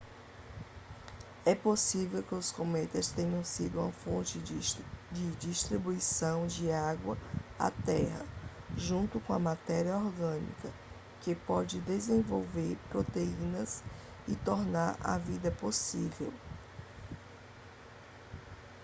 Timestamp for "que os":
2.23-2.51